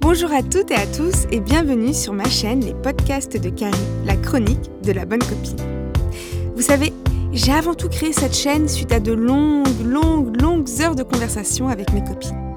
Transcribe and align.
Bonjour 0.00 0.32
à 0.32 0.42
toutes 0.42 0.70
et 0.70 0.76
à 0.76 0.86
tous 0.86 1.26
et 1.30 1.40
bienvenue 1.40 1.92
sur 1.92 2.14
ma 2.14 2.24
chaîne 2.24 2.64
Les 2.64 2.72
podcasts 2.72 3.36
de 3.36 3.50
Carrie, 3.50 3.76
la 4.06 4.16
chronique 4.16 4.70
de 4.82 4.92
la 4.92 5.04
bonne 5.04 5.20
copine. 5.20 5.58
Vous 6.56 6.62
savez, 6.62 6.94
j'ai 7.34 7.52
avant 7.52 7.74
tout 7.74 7.90
créé 7.90 8.14
cette 8.14 8.34
chaîne 8.34 8.66
suite 8.66 8.92
à 8.92 8.98
de 8.98 9.12
longues, 9.12 9.68
longues, 9.84 10.40
longues 10.40 10.68
heures 10.80 10.94
de 10.94 11.02
conversation 11.02 11.68
avec 11.68 11.92
mes 11.92 12.02
copines. 12.02 12.56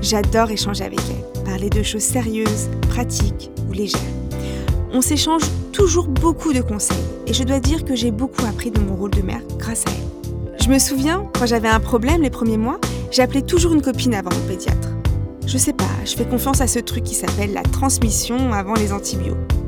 J'adore 0.00 0.50
échanger 0.50 0.82
avec 0.82 1.00
elles, 1.10 1.44
parler 1.44 1.68
de 1.68 1.82
choses 1.82 2.02
sérieuses, 2.02 2.70
pratiques 2.88 3.50
ou 3.68 3.72
légères. 3.72 4.00
On 4.90 5.02
s'échange 5.02 5.44
toujours 5.72 6.08
beaucoup 6.08 6.54
de 6.54 6.62
conseils 6.62 6.96
et 7.26 7.34
je 7.34 7.44
dois 7.44 7.60
dire 7.60 7.84
que 7.84 7.94
j'ai 7.94 8.10
beaucoup 8.10 8.46
appris 8.46 8.70
de 8.70 8.80
mon 8.80 8.96
rôle 8.96 9.10
de 9.10 9.22
mère 9.22 9.42
grâce 9.58 9.84
à 9.86 9.90
elles. 9.90 10.62
Je 10.64 10.70
me 10.70 10.78
souviens, 10.78 11.28
quand 11.38 11.44
j'avais 11.44 11.68
un 11.68 11.80
problème 11.80 12.22
les 12.22 12.30
premiers 12.30 12.56
mois, 12.56 12.80
j'appelais 13.10 13.42
toujours 13.42 13.74
une 13.74 13.82
copine 13.82 14.14
avant 14.14 14.30
mon 14.34 14.48
pédiatre. 14.48 14.88
Je 15.48 15.56
sais 15.56 15.72
pas, 15.72 15.88
je 16.04 16.14
fais 16.14 16.26
confiance 16.26 16.60
à 16.60 16.66
ce 16.66 16.78
truc 16.78 17.04
qui 17.04 17.14
s'appelle 17.14 17.54
la 17.54 17.62
transmission 17.62 18.52
avant 18.52 18.74
les 18.74 18.92
antibiotiques. 18.92 19.58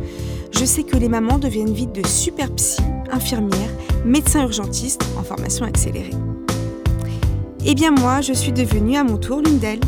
Je 0.52 0.66
sais 0.66 0.82
que 0.82 0.98
les 0.98 1.08
mamans 1.08 1.38
deviennent 1.38 1.72
vite 1.72 1.92
de 1.92 2.06
super 2.06 2.54
psy, 2.54 2.82
infirmières, 3.10 3.70
médecins 4.04 4.42
urgentistes 4.42 5.02
en 5.18 5.22
formation 5.22 5.64
accélérée. 5.64 6.12
Eh 7.64 7.74
bien 7.74 7.92
moi, 7.92 8.20
je 8.20 8.34
suis 8.34 8.52
devenue 8.52 8.98
à 8.98 9.04
mon 9.04 9.16
tour 9.16 9.40
l'une 9.40 9.58
d'elles. 9.58 9.80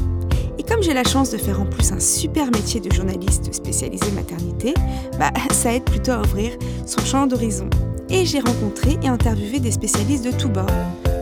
Et 0.59 0.62
comme 0.62 0.83
j'ai 0.83 0.95
la 0.95 1.05
chance 1.05 1.28
de 1.28 1.36
faire 1.36 1.60
en 1.60 1.66
plus 1.66 1.92
un 1.92 2.00
super 2.00 2.47
métier 2.47 2.80
de 2.80 2.91
journaliste 2.91 3.52
spécialisé 3.52 4.11
maternité, 4.12 4.72
bah 5.19 5.30
ça 5.50 5.74
aide 5.74 5.84
plutôt 5.84 6.12
à 6.12 6.22
ouvrir 6.22 6.52
son 6.86 7.05
champ 7.05 7.27
d'horizon. 7.27 7.69
Et 8.09 8.24
j'ai 8.24 8.41
rencontré 8.41 8.97
et 9.02 9.09
interviewé 9.09 9.61
des 9.61 9.72
spécialistes 9.72 10.24
de 10.24 10.33
tous 10.33 10.48
bords. 10.48 10.64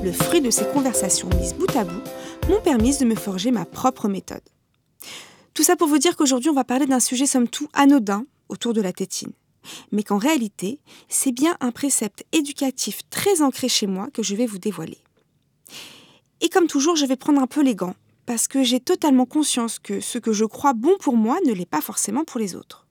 Le 0.05 0.13
fruit 0.13 0.41
de 0.41 0.51
ces 0.51 0.67
conversations 0.67 1.29
mises 1.41 1.55
bout 1.55 1.77
à 1.77 1.83
bout 1.83 2.03
m'ont 2.49 2.61
permis 2.61 2.97
de 2.99 3.05
me 3.05 3.17
forger 3.17 3.51
ma 3.51 3.65
propre 3.65 4.07
méthode. 4.07 4.39
Tout 5.61 5.65
ça 5.65 5.77
pour 5.77 5.89
vous 5.89 5.99
dire 5.99 6.17
qu'aujourd'hui, 6.17 6.49
on 6.49 6.55
va 6.55 6.65
parler 6.65 6.87
d'un 6.87 7.01
sujet 7.01 7.27
somme 7.27 7.47
tout 7.47 7.69
anodin 7.75 8.25
autour 8.49 8.73
de 8.73 8.81
la 8.81 8.95
tétine. 8.95 9.33
Mais 9.93 10.03
qu'en 10.03 10.17
réalité, 10.17 10.81
c'est 11.11 11.33
bien 11.33 11.55
un 11.61 11.71
précepte 11.71 12.25
éducatif 12.33 13.01
très 13.11 13.43
ancré 13.43 13.69
chez 13.69 13.87
moi 13.87 14.09
que 14.15 14.23
je 14.23 14.35
vais 14.35 14.47
vous 14.47 14.57
dévoiler. 14.57 14.97
Et 16.41 16.49
comme 16.49 16.67
toujours, 16.67 16.97
je 16.97 17.05
vais 17.05 17.17
prendre 17.17 17.43
un 17.43 17.47
peu 17.47 17.63
les 17.63 17.75
gants, 17.75 17.95
parce 18.25 18.49
que 18.49 18.63
j'ai 18.63 18.81
totalement 18.81 19.27
conscience 19.27 19.79
que 19.79 20.01
ce 20.01 20.17
que 20.17 20.33
je 20.33 20.47
crois 20.47 20.73
bon 20.73 20.97
pour 20.99 21.19
moi 21.19 21.37
ne 21.45 21.53
l'est 21.53 21.69
pas 21.69 21.83
forcément 21.83 22.25
pour 22.25 22.41
les 22.41 22.55
autres. 22.57 22.87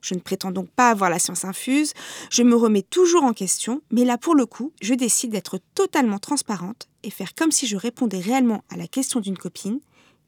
Je 0.00 0.14
ne 0.14 0.20
prétends 0.20 0.52
donc 0.52 0.70
pas 0.70 0.88
avoir 0.88 1.10
la 1.10 1.18
science 1.18 1.44
infuse, 1.44 1.92
je 2.30 2.42
me 2.42 2.56
remets 2.56 2.80
toujours 2.80 3.24
en 3.24 3.34
question, 3.34 3.82
mais 3.90 4.06
là 4.06 4.16
pour 4.16 4.34
le 4.34 4.46
coup, 4.46 4.72
je 4.80 4.94
décide 4.94 5.32
d'être 5.32 5.60
totalement 5.74 6.18
transparente 6.18 6.88
et 7.02 7.10
faire 7.10 7.34
comme 7.34 7.52
si 7.52 7.66
je 7.66 7.76
répondais 7.76 8.20
réellement 8.20 8.64
à 8.70 8.78
la 8.78 8.86
question 8.86 9.20
d'une 9.20 9.36
copine 9.36 9.80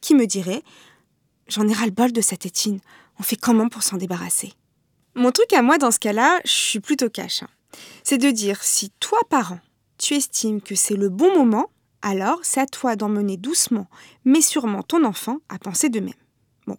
qui 0.03 0.14
me 0.14 0.27
dirait 0.27 0.62
J'en 1.48 1.66
ai 1.66 1.72
ras-le-bol 1.72 2.12
de 2.12 2.20
cette 2.20 2.44
étine. 2.44 2.80
On 3.18 3.22
fait 3.22 3.36
comment 3.36 3.68
pour 3.68 3.82
s'en 3.82 3.96
débarrasser? 3.96 4.52
Mon 5.14 5.32
truc 5.32 5.52
à 5.52 5.62
moi 5.62 5.78
dans 5.78 5.91
ce 5.91 5.98
cas-là, 5.98 6.41
je 6.44 6.52
suis 6.52 6.80
plutôt 6.80 7.08
cash. 7.08 7.42
Hein. 7.42 7.48
C'est 8.04 8.18
de 8.18 8.30
dire 8.30 8.62
si 8.62 8.91
toi, 9.00 9.18
parent, 9.30 9.58
tu 9.96 10.14
estimes 10.14 10.60
que 10.60 10.74
c'est 10.74 10.94
le 10.94 11.08
bon 11.08 11.34
moment, 11.36 11.70
alors 12.02 12.41
c'est 12.42 12.60
à 12.60 12.66
toi 12.66 12.96
d'emmener 12.96 13.36
doucement, 13.36 13.88
mais 14.24 14.42
sûrement 14.42 14.82
ton 14.82 15.04
enfant 15.04 15.38
à 15.48 15.58
penser 15.58 15.88
de 15.88 16.00
même. 16.00 16.12
Bon, 16.66 16.76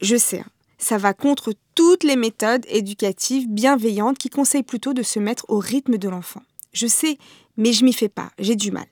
je 0.00 0.16
sais, 0.16 0.40
hein, 0.40 0.50
ça 0.78 0.96
va 0.96 1.12
contre 1.12 1.52
toutes 1.74 2.02
les 2.02 2.16
méthodes 2.16 2.64
éducatives 2.68 3.48
bienveillantes 3.48 4.18
qui 4.18 4.30
conseillent 4.30 4.62
plutôt 4.62 4.94
de 4.94 5.02
se 5.02 5.18
mettre 5.18 5.44
au 5.48 5.58
rythme 5.58 5.98
de 5.98 6.08
l'enfant. 6.08 6.42
Je 6.72 6.86
sais, 6.86 7.18
mais 7.56 7.72
je 7.72 7.84
m'y 7.84 7.92
fais 7.92 8.08
pas, 8.08 8.30
j'ai 8.38 8.56
du 8.56 8.72
mal. 8.72 8.86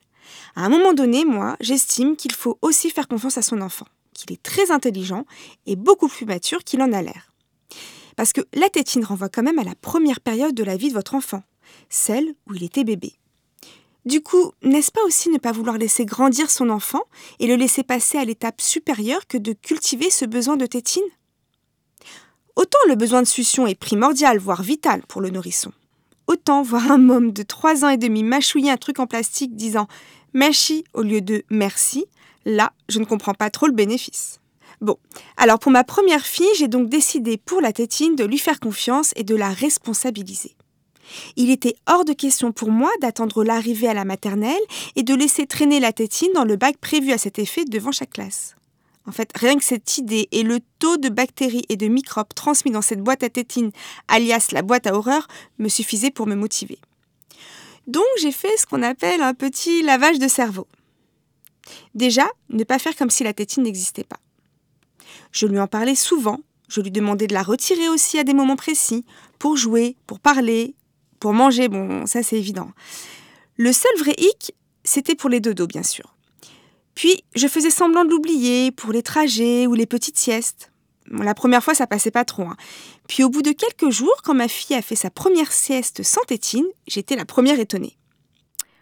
À 0.55 0.64
un 0.64 0.69
moment 0.69 0.92
donné, 0.92 1.25
moi, 1.25 1.56
j'estime 1.61 2.17
qu'il 2.17 2.33
faut 2.33 2.59
aussi 2.61 2.91
faire 2.91 3.09
confiance 3.09 3.39
à 3.39 3.42
son 3.42 3.61
enfant 3.61 3.87
qu'il 4.17 4.33
est 4.33 4.42
très 4.42 4.70
intelligent 4.70 5.25
et 5.67 5.77
beaucoup 5.77 6.09
plus 6.09 6.27
mature 6.27 6.64
qu'il 6.64 6.83
en 6.83 6.92
a 6.92 7.03
l'air. 7.03 7.33
Parce 8.17 8.33
que 8.33 8.41
la 8.55 8.69
tétine 8.69 9.05
renvoie 9.05 9.28
quand 9.28 9.42
même 9.42 9.59
à 9.59 9.64
la 9.64 9.75
première 9.75 10.20
période 10.20 10.55
de 10.55 10.64
la 10.64 10.77
vie 10.77 10.89
de 10.89 10.95
votre 10.95 11.14
enfant, 11.14 11.42
celle 11.91 12.34
où 12.48 12.55
il 12.55 12.64
était 12.64 12.84
bébé. 12.84 13.12
Du 14.06 14.21
coup, 14.21 14.53
n'est-ce 14.62 14.93
pas 14.93 15.03
aussi 15.05 15.31
ne 15.31 15.38
pas 15.38 15.50
vouloir 15.50 15.78
laisser 15.78 16.05
grandir 16.05 16.49
son 16.49 16.71
enfant 16.71 17.03
et 17.41 17.49
le 17.49 17.56
laisser 17.56 17.82
passer 17.82 18.19
à 18.19 18.25
l'étape 18.25 18.60
supérieure 18.60 19.26
que 19.26 19.37
de 19.37 19.53
cultiver 19.53 20.10
ce 20.10 20.25
besoin 20.25 20.56
de 20.56 20.66
tétine? 20.66 21.03
Autant 22.55 22.78
le 22.88 22.94
besoin 22.94 23.21
de 23.21 23.26
succion 23.26 23.66
est 23.66 23.75
primordial, 23.75 24.38
voire 24.38 24.62
vital 24.62 25.03
pour 25.09 25.21
le 25.21 25.31
nourrisson. 25.31 25.72
Autant 26.28 26.62
voir 26.62 26.91
un 26.91 26.99
môme 26.99 27.32
de 27.32 27.43
3 27.43 27.84
ans 27.84 27.88
et 27.88 27.97
demi 27.97 28.22
mâchouiller 28.22 28.71
un 28.71 28.76
truc 28.76 28.99
en 29.00 29.06
plastique 29.06 29.56
disant 29.56 29.88
merci 30.32 30.84
au 30.94 31.03
lieu 31.03 31.21
de 31.21 31.44
merci 31.50 32.06
Là, 32.47 32.73
je 32.89 33.01
ne 33.01 33.05
comprends 33.05 33.34
pas 33.34 33.51
trop 33.51 33.67
le 33.67 33.73
bénéfice. 33.73 34.41
Bon, 34.81 34.97
alors 35.37 35.59
pour 35.59 35.73
ma 35.73 35.83
première 35.83 36.25
fille, 36.25 36.47
j'ai 36.57 36.69
donc 36.69 36.89
décidé 36.89 37.39
pour 37.39 37.61
la 37.61 37.73
tétine 37.73 38.15
de 38.15 38.25
lui 38.25 38.39
faire 38.39 38.61
confiance 38.61 39.12
et 39.17 39.25
de 39.25 39.34
la 39.34 39.51
responsabiliser. 39.51 40.55
Il 41.35 41.51
était 41.51 41.75
hors 41.89 42.05
de 42.05 42.12
question 42.12 42.53
pour 42.53 42.71
moi 42.71 42.91
d'attendre 43.01 43.43
l'arrivée 43.43 43.89
à 43.89 43.95
la 43.95 44.05
maternelle 44.05 44.62
et 44.95 45.03
de 45.03 45.15
laisser 45.15 45.47
traîner 45.47 45.81
la 45.81 45.93
tétine 45.93 46.33
dans 46.35 46.45
le 46.45 46.55
bac 46.55 46.77
prévu 46.79 47.12
à 47.12 47.19
cet 47.19 47.41
effet 47.41 47.65
devant 47.65 47.93
chaque 47.93 48.11
classe. 48.11 48.55
En 49.09 49.12
fait, 49.12 49.31
rien 49.35 49.56
que 49.56 49.65
cette 49.65 49.99
idée 49.99 50.29
et 50.31 50.45
le 50.45 50.61
taux 50.79 50.99
de 50.99 51.09
bactéries 51.09 51.65
et 51.69 51.77
de 51.77 51.89
microbes 51.89 52.35
transmis 52.35 52.71
dans 52.71 52.83
cette 52.83 53.03
boîte 53.03 53.25
à 53.25 53.29
tétine, 53.29 53.73
alias 54.06 54.49
la 54.53 54.62
boîte 54.62 54.87
à 54.87 54.95
horreur, 54.95 55.27
me 55.59 55.69
suffisaient 55.69 56.11
pour 56.12 56.29
me 56.29 56.37
motiver. 56.37 56.79
Donc 57.89 58.05
j'ai 58.21 58.33
fait 58.33 58.56
ce 58.56 58.67
qu'on 58.67 58.83
appelle 58.83 59.23
un 59.23 59.35
petit 59.35 59.83
lavage 59.83 60.21
de 60.21 60.29
cerveau. 60.29 60.67
Déjà, 61.94 62.27
ne 62.50 62.65
pas 62.65 62.78
faire 62.78 62.97
comme 62.97 63.10
si 63.10 63.25
la 63.25 63.32
tétine 63.32 63.65
n'existait 63.65 64.04
pas. 64.04 64.21
Je 65.32 65.47
lui 65.47 65.59
en 65.59 65.66
parlais 65.66 65.94
souvent, 65.94 66.41
je 66.69 66.81
lui 66.81 66.91
demandais 66.91 67.27
de 67.27 67.34
la 67.34 67.43
retirer 67.43 67.88
aussi 67.88 68.19
à 68.19 68.25
des 68.25 68.34
moments 68.34 68.56
précis, 68.56 69.04
pour 69.38 69.56
jouer, 69.56 69.97
pour 70.06 70.21
parler, 70.21 70.75
pour 71.21 71.32
manger, 71.32 71.69
bon, 71.69 72.06
ça 72.06 72.22
c'est 72.22 72.37
évident. 72.37 72.71
Le 73.56 73.72
seul 73.72 73.93
vrai 73.99 74.15
hic, 74.19 74.55
c'était 74.84 75.15
pour 75.15 75.31
les 75.31 75.41
dodos, 75.41 75.66
bien 75.66 75.82
sûr. 75.82 76.15
Puis, 76.94 77.22
je 77.34 77.47
faisais 77.47 77.71
semblant 77.71 78.05
de 78.05 78.10
l'oublier 78.10 78.72
pour 78.72 78.93
les 78.93 79.03
trajets 79.03 79.66
ou 79.66 79.75
les 79.75 79.87
petites 79.87 80.16
siestes. 80.16 80.72
la 81.10 81.34
première 81.34 81.62
fois, 81.62 81.75
ça 81.75 81.87
passait 81.87 82.10
pas 82.10 82.25
trop. 82.25 82.44
Hein. 82.44 82.56
Puis, 83.06 83.22
au 83.22 83.28
bout 83.28 83.43
de 83.43 83.53
quelques 83.53 83.91
jours, 83.91 84.22
quand 84.25 84.34
ma 84.34 84.49
fille 84.49 84.76
a 84.76 84.82
fait 84.82 84.97
sa 84.97 85.10
première 85.10 85.53
sieste 85.53 86.03
sans 86.03 86.22
tétine, 86.22 86.66
j'étais 86.87 87.15
la 87.15 87.26
première 87.26 87.60
étonnée. 87.60 87.97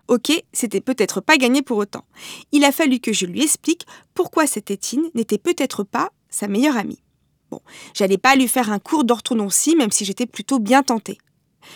Ok, 0.08 0.30
c'était 0.52 0.80
peut-être 0.80 1.20
pas 1.20 1.36
gagné 1.36 1.62
pour 1.62 1.78
autant. 1.78 2.04
Il 2.52 2.64
a 2.64 2.72
fallu 2.72 3.00
que 3.00 3.12
je 3.12 3.26
lui 3.26 3.42
explique 3.42 3.86
pourquoi 4.12 4.46
cette 4.46 4.70
Étine 4.70 5.08
n'était 5.14 5.38
peut-être 5.38 5.82
pas 5.82 6.10
sa 6.28 6.46
meilleure 6.46 6.76
amie. 6.76 7.00
Bon, 7.50 7.60
j'allais 7.94 8.18
pas 8.18 8.36
lui 8.36 8.48
faire 8.48 8.70
un 8.70 8.78
cours 8.78 9.04
d'orthodontie, 9.04 9.76
même 9.76 9.90
si 9.90 10.04
j'étais 10.04 10.26
plutôt 10.26 10.58
bien 10.58 10.82
tentée. 10.82 11.18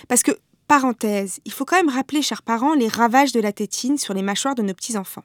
Parce 0.08 0.22
que, 0.22 0.32
parenthèse, 0.66 1.40
il 1.46 1.52
faut 1.52 1.64
quand 1.64 1.76
même 1.76 1.88
rappeler, 1.88 2.20
chers 2.20 2.42
parents, 2.42 2.74
les 2.74 2.88
ravages 2.88 3.32
de 3.32 3.40
la 3.40 3.52
tétine 3.52 3.96
sur 3.96 4.12
les 4.12 4.22
mâchoires 4.22 4.54
de 4.54 4.62
nos 4.62 4.74
petits-enfants. 4.74 5.24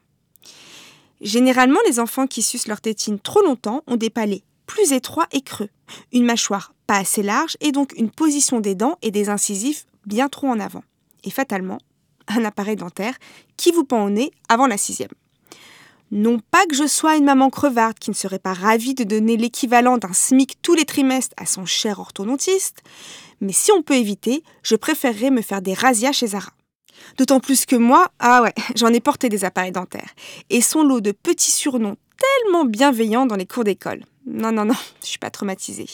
Généralement, 1.20 1.80
les 1.86 2.00
enfants 2.00 2.26
qui 2.26 2.42
sucent 2.42 2.68
leur 2.68 2.80
tétine 2.80 3.18
trop 3.18 3.42
longtemps 3.42 3.82
ont 3.86 3.96
des 3.96 4.10
palais 4.10 4.42
plus 4.66 4.92
étroits 4.92 5.26
et 5.32 5.42
creux, 5.42 5.68
une 6.12 6.24
mâchoire 6.24 6.72
pas 6.86 6.96
assez 6.96 7.22
large 7.22 7.56
et 7.60 7.72
donc 7.72 7.92
une 7.96 8.10
position 8.10 8.60
des 8.60 8.74
dents 8.74 8.98
et 9.02 9.10
des 9.10 9.28
incisifs 9.28 9.86
bien 10.06 10.28
trop 10.28 10.48
en 10.48 10.60
avant. 10.60 10.82
Et 11.22 11.30
fatalement, 11.30 11.78
un 12.28 12.44
appareil 12.44 12.76
dentaire 12.76 13.14
qui 13.56 13.70
vous 13.72 13.84
pend 13.84 14.04
au 14.04 14.10
nez 14.10 14.30
avant 14.48 14.66
la 14.66 14.76
sixième. 14.76 15.10
Non 16.10 16.38
pas 16.50 16.66
que 16.66 16.76
je 16.76 16.86
sois 16.86 17.16
une 17.16 17.24
maman 17.24 17.50
crevarde 17.50 17.98
qui 17.98 18.10
ne 18.10 18.14
serait 18.14 18.38
pas 18.38 18.52
ravie 18.52 18.94
de 18.94 19.04
donner 19.04 19.36
l'équivalent 19.36 19.98
d'un 19.98 20.12
SMIC 20.12 20.60
tous 20.62 20.74
les 20.74 20.84
trimestres 20.84 21.34
à 21.36 21.46
son 21.46 21.66
cher 21.66 21.98
orthodontiste, 21.98 22.82
mais 23.40 23.52
si 23.52 23.72
on 23.72 23.82
peut 23.82 23.96
éviter, 23.96 24.44
je 24.62 24.76
préférerais 24.76 25.30
me 25.30 25.42
faire 25.42 25.62
des 25.62 25.74
razzias 25.74 26.12
chez 26.12 26.28
Zara. 26.28 26.52
D'autant 27.18 27.40
plus 27.40 27.66
que 27.66 27.76
moi, 27.76 28.08
ah 28.18 28.42
ouais, 28.42 28.54
j'en 28.76 28.92
ai 28.92 29.00
porté 29.00 29.28
des 29.28 29.44
appareils 29.44 29.72
dentaires, 29.72 30.14
et 30.50 30.60
son 30.60 30.82
lot 30.82 31.00
de 31.00 31.12
petits 31.12 31.50
surnoms 31.50 31.96
tellement 32.16 32.64
bienveillants 32.64 33.26
dans 33.26 33.36
les 33.36 33.46
cours 33.46 33.64
d'école. 33.64 34.04
Non, 34.26 34.52
non, 34.52 34.64
non, 34.64 34.74
je 35.02 35.08
suis 35.08 35.18
pas 35.18 35.30
traumatisée. 35.30 35.86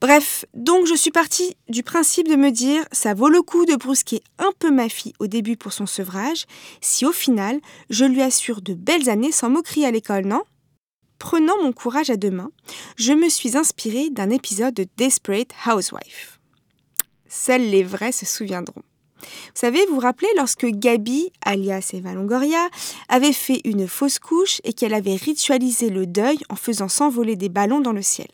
Bref, 0.00 0.44
donc 0.52 0.86
je 0.86 0.94
suis 0.94 1.10
partie 1.10 1.56
du 1.70 1.82
principe 1.82 2.28
de 2.28 2.36
me 2.36 2.50
dire 2.50 2.84
ça 2.92 3.14
vaut 3.14 3.30
le 3.30 3.40
coup 3.40 3.64
de 3.64 3.76
brusquer 3.76 4.22
un 4.38 4.50
peu 4.58 4.70
ma 4.70 4.90
fille 4.90 5.14
au 5.20 5.26
début 5.26 5.56
pour 5.56 5.72
son 5.72 5.86
sevrage, 5.86 6.44
si 6.82 7.06
au 7.06 7.12
final 7.12 7.60
je 7.88 8.04
lui 8.04 8.20
assure 8.20 8.60
de 8.60 8.74
belles 8.74 9.08
années 9.08 9.32
sans 9.32 9.48
moquerie 9.48 9.86
à 9.86 9.90
l'école, 9.90 10.26
non? 10.26 10.42
Prenant 11.18 11.62
mon 11.62 11.72
courage 11.72 12.10
à 12.10 12.16
deux 12.16 12.30
mains, 12.30 12.50
je 12.96 13.14
me 13.14 13.30
suis 13.30 13.56
inspirée 13.56 14.10
d'un 14.10 14.28
épisode 14.28 14.74
de 14.74 14.86
Desperate 14.98 15.52
Housewife. 15.66 16.40
Seuls 17.26 17.62
les 17.62 17.82
vrais 17.82 18.12
se 18.12 18.26
souviendront. 18.26 18.82
Vous 19.22 19.26
savez, 19.54 19.84
vous 19.86 19.94
vous 19.94 20.00
rappelez 20.00 20.28
lorsque 20.36 20.66
Gabi, 20.66 21.32
alias 21.42 21.90
Eva 21.94 22.12
Longoria, 22.12 22.68
avait 23.08 23.32
fait 23.32 23.62
une 23.64 23.88
fausse 23.88 24.18
couche 24.18 24.60
et 24.64 24.74
qu'elle 24.74 24.92
avait 24.92 25.16
ritualisé 25.16 25.88
le 25.88 26.06
deuil 26.06 26.38
en 26.50 26.56
faisant 26.56 26.88
s'envoler 26.88 27.34
des 27.34 27.48
ballons 27.48 27.80
dans 27.80 27.92
le 27.92 28.02
ciel. 28.02 28.28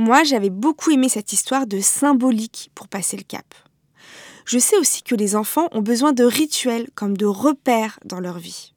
Moi, 0.00 0.24
j'avais 0.24 0.48
beaucoup 0.48 0.90
aimé 0.90 1.10
cette 1.10 1.34
histoire 1.34 1.66
de 1.66 1.78
symbolique 1.78 2.70
pour 2.74 2.88
passer 2.88 3.18
le 3.18 3.22
cap. 3.22 3.44
Je 4.46 4.58
sais 4.58 4.78
aussi 4.78 5.02
que 5.02 5.14
les 5.14 5.36
enfants 5.36 5.68
ont 5.72 5.82
besoin 5.82 6.14
de 6.14 6.24
rituels 6.24 6.88
comme 6.94 7.18
de 7.18 7.26
repères 7.26 8.00
dans 8.06 8.18
leur 8.18 8.38
vie. 8.38 8.72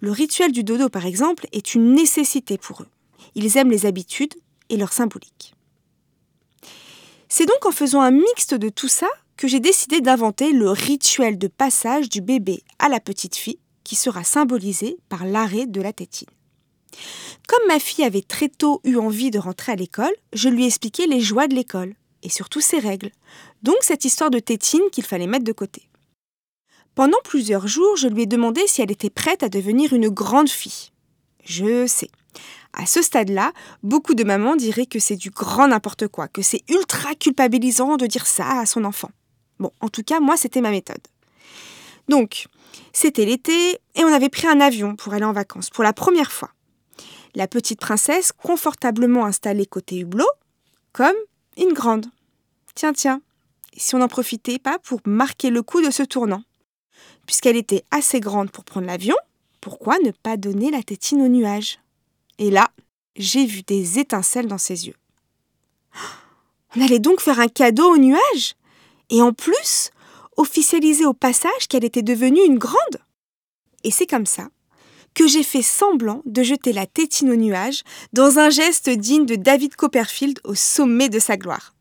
Le 0.00 0.10
rituel 0.10 0.50
du 0.50 0.64
dodo, 0.64 0.88
par 0.88 1.06
exemple, 1.06 1.46
est 1.52 1.76
une 1.76 1.94
nécessité 1.94 2.58
pour 2.58 2.82
eux. 2.82 2.88
Ils 3.36 3.56
aiment 3.56 3.70
les 3.70 3.86
habitudes, 3.86 4.34
et 4.68 4.76
leur 4.76 4.92
symbolique. 4.92 5.54
C'est 7.28 7.46
donc 7.46 7.64
en 7.64 7.70
faisant 7.70 8.00
un 8.00 8.10
mixte 8.10 8.54
de 8.54 8.68
tout 8.68 8.88
ça 8.88 9.08
que 9.36 9.46
j'ai 9.46 9.60
décidé 9.60 10.00
d'inventer 10.00 10.50
le 10.50 10.70
rituel 10.70 11.38
de 11.38 11.46
passage 11.46 12.08
du 12.08 12.20
bébé 12.20 12.64
à 12.80 12.88
la 12.88 12.98
petite 12.98 13.36
fille 13.36 13.60
qui 13.84 13.94
sera 13.94 14.24
symbolisé 14.24 14.96
par 15.08 15.24
l'arrêt 15.24 15.66
de 15.66 15.80
la 15.80 15.92
tétine. 15.92 16.26
Comme 17.48 17.66
ma 17.68 17.78
fille 17.78 18.04
avait 18.04 18.22
très 18.22 18.48
tôt 18.48 18.80
eu 18.84 18.96
envie 18.96 19.30
de 19.30 19.38
rentrer 19.38 19.72
à 19.72 19.76
l'école, 19.76 20.14
je 20.32 20.48
lui 20.48 20.64
ai 20.64 20.66
expliqué 20.66 21.06
les 21.06 21.20
joies 21.20 21.48
de 21.48 21.54
l'école 21.54 21.94
et 22.22 22.28
surtout 22.28 22.60
ses 22.60 22.78
règles, 22.78 23.10
donc 23.62 23.76
cette 23.80 24.04
histoire 24.04 24.30
de 24.30 24.38
tétine 24.38 24.90
qu'il 24.92 25.04
fallait 25.04 25.26
mettre 25.26 25.44
de 25.44 25.52
côté. 25.52 25.88
Pendant 26.94 27.18
plusieurs 27.24 27.66
jours, 27.66 27.96
je 27.96 28.08
lui 28.08 28.22
ai 28.22 28.26
demandé 28.26 28.60
si 28.66 28.82
elle 28.82 28.92
était 28.92 29.10
prête 29.10 29.42
à 29.42 29.48
devenir 29.48 29.92
une 29.92 30.08
grande 30.08 30.50
fille. 30.50 30.90
Je 31.44 31.86
sais. 31.86 32.10
À 32.74 32.86
ce 32.86 33.02
stade-là, 33.02 33.52
beaucoup 33.82 34.14
de 34.14 34.24
mamans 34.24 34.56
diraient 34.56 34.86
que 34.86 34.98
c'est 34.98 35.16
du 35.16 35.30
grand 35.30 35.68
n'importe 35.68 36.08
quoi, 36.08 36.28
que 36.28 36.42
c'est 36.42 36.62
ultra 36.70 37.14
culpabilisant 37.14 37.96
de 37.96 38.06
dire 38.06 38.26
ça 38.26 38.60
à 38.60 38.66
son 38.66 38.84
enfant. 38.84 39.10
Bon, 39.58 39.72
en 39.80 39.88
tout 39.88 40.02
cas, 40.02 40.20
moi, 40.20 40.36
c'était 40.36 40.60
ma 40.60 40.70
méthode. 40.70 41.02
Donc, 42.08 42.46
c'était 42.92 43.24
l'été 43.24 43.78
et 43.94 44.04
on 44.04 44.12
avait 44.12 44.28
pris 44.28 44.46
un 44.46 44.60
avion 44.60 44.96
pour 44.96 45.14
aller 45.14 45.24
en 45.24 45.32
vacances 45.32 45.70
pour 45.70 45.84
la 45.84 45.92
première 45.92 46.32
fois. 46.32 46.50
La 47.34 47.48
petite 47.48 47.80
princesse 47.80 48.32
confortablement 48.32 49.24
installée 49.24 49.66
côté 49.66 49.98
hublot, 49.98 50.28
comme 50.92 51.16
une 51.56 51.72
grande. 51.72 52.06
Tiens, 52.74 52.92
tiens, 52.92 53.22
si 53.76 53.94
on 53.94 53.98
n'en 53.98 54.08
profitait 54.08 54.58
pas 54.58 54.78
pour 54.78 55.00
marquer 55.06 55.50
le 55.50 55.62
coup 55.62 55.80
de 55.80 55.90
ce 55.90 56.02
tournant? 56.02 56.42
Puisqu'elle 57.26 57.56
était 57.56 57.84
assez 57.90 58.20
grande 58.20 58.50
pour 58.50 58.64
prendre 58.64 58.86
l'avion, 58.86 59.16
pourquoi 59.60 59.98
ne 60.00 60.10
pas 60.10 60.36
donner 60.36 60.70
la 60.70 60.82
tétine 60.82 61.22
au 61.22 61.28
nuage? 61.28 61.78
Et 62.38 62.50
là, 62.50 62.70
j'ai 63.16 63.46
vu 63.46 63.62
des 63.62 63.98
étincelles 63.98 64.46
dans 64.46 64.58
ses 64.58 64.86
yeux. 64.86 64.96
On 66.76 66.82
allait 66.82 66.98
donc 66.98 67.20
faire 67.20 67.40
un 67.40 67.48
cadeau 67.48 67.94
au 67.94 67.98
nuage? 67.98 68.56
Et 69.10 69.22
en 69.22 69.32
plus, 69.32 69.90
officialiser 70.36 71.04
au 71.04 71.12
passage 71.12 71.68
qu'elle 71.68 71.84
était 71.84 72.02
devenue 72.02 72.44
une 72.44 72.58
grande? 72.58 72.98
Et 73.84 73.90
c'est 73.90 74.06
comme 74.06 74.26
ça 74.26 74.48
que 75.14 75.26
j'ai 75.26 75.42
fait 75.42 75.62
semblant 75.62 76.22
de 76.24 76.42
jeter 76.42 76.72
la 76.72 76.86
tétine 76.86 77.30
au 77.30 77.36
nuage 77.36 77.82
dans 78.12 78.38
un 78.38 78.50
geste 78.50 78.90
digne 78.90 79.26
de 79.26 79.36
David 79.36 79.76
Copperfield 79.76 80.40
au 80.44 80.54
sommet 80.54 81.08
de 81.08 81.18
sa 81.18 81.36
gloire. 81.36 81.74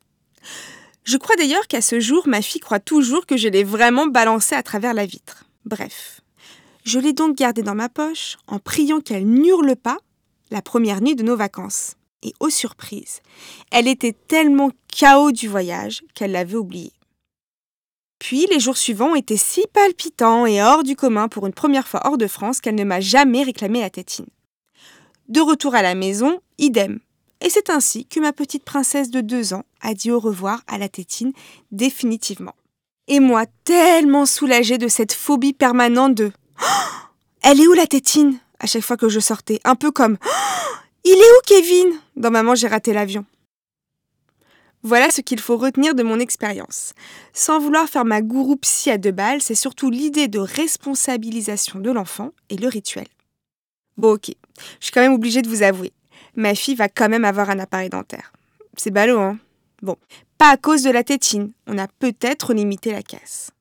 Je 1.04 1.18
crois 1.18 1.36
d'ailleurs 1.36 1.68
qu'à 1.68 1.82
ce 1.82 2.00
jour, 2.00 2.28
ma 2.28 2.42
fille 2.42 2.62
croit 2.62 2.80
toujours 2.80 3.26
que 3.26 3.38
je 3.38 3.48
l'ai 3.48 3.64
vraiment 3.64 4.08
balancée 4.08 4.56
à 4.56 4.64
travers 4.64 4.94
la 4.94 5.06
vitre. 5.06 5.46
Bref. 5.66 6.22
Je 6.84 7.00
l'ai 7.00 7.14
donc 7.14 7.38
gardée 7.38 7.62
dans 7.62 7.76
ma 7.76 7.90
poche 7.90 8.38
en 8.48 8.60
priant 8.60 9.02
qu'elle 9.02 9.28
n'hurle 9.28 9.76
pas 9.76 9.98
la 10.50 10.62
première 10.62 11.02
nuit 11.02 11.16
de 11.16 11.24
nos 11.24 11.36
vacances. 11.36 11.96
Et 12.24 12.34
aux 12.40 12.50
surprises, 12.50 13.22
elle 13.72 13.88
était 13.88 14.16
tellement 14.28 14.72
chaos 14.88 15.32
du 15.32 15.48
voyage 15.48 16.04
qu'elle 16.14 16.34
l'avait 16.34 16.56
oubliée. 16.56 16.94
Puis 18.22 18.46
les 18.52 18.60
jours 18.60 18.78
suivants 18.78 19.16
étaient 19.16 19.36
si 19.36 19.66
palpitants 19.74 20.46
et 20.46 20.62
hors 20.62 20.84
du 20.84 20.96
commun 20.96 21.28
pour 21.28 21.48
une 21.48 21.54
première 21.54 21.88
fois 21.88 22.02
hors 22.04 22.20
de 22.20 22.28
France 22.28 22.62
qu'elle 22.62 22.76
ne 22.76 22.84
m'a 22.84 23.00
jamais 23.00 23.42
réclamé 23.42 23.82
la 23.82 23.90
tétine. 23.90 24.28
De 25.28 25.42
retour 25.42 25.74
à 25.74 25.82
la 25.82 25.96
maison, 25.96 26.40
idem. 26.60 27.00
Et 27.44 27.50
c'est 27.50 27.72
ainsi 27.72 28.06
que 28.06 28.20
ma 28.20 28.32
petite 28.32 28.64
princesse 28.64 29.10
de 29.10 29.22
deux 29.22 29.56
ans 29.56 29.64
a 29.82 29.96
dit 29.96 30.12
au 30.12 30.20
revoir 30.20 30.62
à 30.68 30.78
la 30.78 30.88
tétine 30.88 31.34
définitivement. 31.72 32.54
Et 33.08 33.20
moi, 33.20 33.46
tellement 33.64 34.28
soulagée 34.28 34.78
de 34.78 34.88
cette 34.88 35.14
phobie 35.14 35.54
permanente 35.54 36.14
de 36.14 36.32
oh, 36.62 36.66
Elle 37.42 37.60
est 37.60 37.68
où 37.68 37.74
la 37.74 37.88
tétine? 37.88 38.38
à 38.60 38.68
chaque 38.68 38.84
fois 38.84 38.98
que 38.98 39.10
je 39.10 39.20
sortais, 39.20 39.60
un 39.64 39.74
peu 39.74 39.90
comme 39.90 40.20
oh, 40.24 40.78
Il 41.06 41.14
est 41.14 41.16
où 41.16 41.42
Kevin? 41.48 42.00
Dans 42.16 42.30
Maman, 42.30 42.54
j'ai 42.54 42.68
raté 42.68 42.94
l'avion. 42.94 43.26
Voilà 44.84 45.12
ce 45.12 45.22
qu'il 45.22 45.40
faut 45.40 45.58
retenir 45.58 45.94
de 45.94 46.02
mon 46.02 46.20
expérience. 46.20 46.94
Sans 47.34 47.60
vouloir 47.60 47.88
faire 47.88 48.06
ma 48.06 48.22
gourou 48.22 48.56
psy 48.56 48.90
à 48.90 48.98
deux 48.98 49.12
balles, 49.12 49.42
c'est 49.42 49.56
surtout 49.56 49.92
l'idée 49.92 50.28
de 50.28 50.40
responsabilisation 50.40 51.80
de 51.80 51.92
l'enfant 51.92 52.32
et 52.50 52.58
le 52.58 52.68
rituel. 52.68 53.08
Bon 53.98 54.14
ok, 54.14 54.32
je 54.80 54.86
suis 54.86 54.92
quand 54.92 55.02
même 55.02 55.14
obligée 55.14 55.44
de 55.44 55.50
vous 55.50 55.62
avouer, 55.62 55.92
ma 56.36 56.56
fille 56.56 56.76
va 56.76 56.90
quand 56.90 57.10
même 57.10 57.26
avoir 57.26 57.50
un 57.50 57.60
appareil 57.60 57.90
dentaire. 57.90 58.32
C'est 58.78 58.92
ballot, 58.92 59.20
hein 59.20 59.38
Bon, 59.82 59.98
pas 60.38 60.50
à 60.50 60.58
cause 60.58 60.84
de 60.84 60.92
la 60.92 61.04
tétine, 61.04 61.52
on 61.68 61.78
a 61.78 61.88
peut-être 61.88 62.54
limité 62.54 62.92
la 62.92 63.04
casse. 63.04 63.52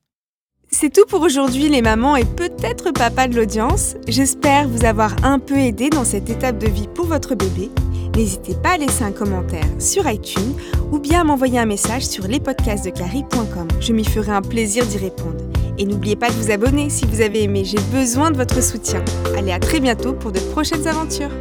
C'est 0.69 0.91
tout 0.91 1.05
pour 1.05 1.21
aujourd'hui 1.21 1.67
les 1.67 1.81
mamans 1.81 2.15
et 2.15 2.23
peut-être 2.23 2.91
papa 2.91 3.27
de 3.27 3.35
l'audience. 3.35 3.95
J'espère 4.07 4.69
vous 4.69 4.85
avoir 4.85 5.13
un 5.25 5.37
peu 5.37 5.55
aidé 5.55 5.89
dans 5.89 6.05
cette 6.05 6.29
étape 6.29 6.57
de 6.57 6.69
vie 6.69 6.87
pour 6.87 7.05
votre 7.05 7.35
bébé 7.35 7.69
N'hésitez 8.15 8.55
pas 8.55 8.71
à 8.71 8.77
laisser 8.77 9.03
un 9.03 9.11
commentaire 9.11 9.65
sur 9.79 10.09
iTunes 10.09 10.53
ou 10.91 10.99
bien 10.99 11.21
à 11.21 11.23
m'envoyer 11.23 11.59
un 11.59 11.65
message 11.65 12.05
sur 12.05 12.27
lespodcastsdecarrie.com. 12.27 13.67
Je 13.79 13.93
m'y 13.93 14.03
ferai 14.03 14.31
un 14.31 14.41
plaisir 14.41 14.85
d'y 14.85 14.97
répondre. 14.97 15.37
Et 15.77 15.85
n'oubliez 15.85 16.15
pas 16.15 16.29
de 16.29 16.33
vous 16.33 16.51
abonner 16.51 16.89
si 16.89 17.05
vous 17.05 17.21
avez 17.21 17.43
aimé, 17.43 17.63
j'ai 17.65 17.79
besoin 17.91 18.31
de 18.31 18.37
votre 18.37 18.61
soutien. 18.61 19.03
Allez 19.37 19.51
à 19.51 19.59
très 19.59 19.79
bientôt 19.79 20.13
pour 20.13 20.31
de 20.31 20.39
prochaines 20.39 20.87
aventures. 20.87 21.31